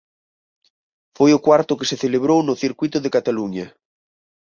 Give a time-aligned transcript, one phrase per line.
[1.17, 3.65] Foi o cuarto que se celebrou no Circuíto de Cataluña.